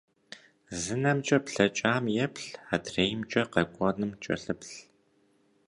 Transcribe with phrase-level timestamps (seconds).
[0.81, 4.75] Зы нэмкӏэ блэкӏам еплъ, адреимкӏэ къэкӏуэнум кӏэлъыплъ.